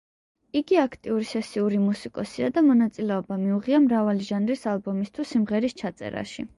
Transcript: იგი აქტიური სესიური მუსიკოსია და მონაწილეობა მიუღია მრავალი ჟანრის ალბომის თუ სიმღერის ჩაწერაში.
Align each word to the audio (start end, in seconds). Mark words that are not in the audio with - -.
იგი 0.61 0.77
აქტიური 0.83 1.27
სესიური 1.31 1.83
მუსიკოსია 1.83 2.51
და 2.57 2.65
მონაწილეობა 2.71 3.41
მიუღია 3.45 3.85
მრავალი 3.87 4.29
ჟანრის 4.33 4.69
ალბომის 4.77 5.17
თუ 5.19 5.31
სიმღერის 5.35 5.83
ჩაწერაში. 5.85 6.49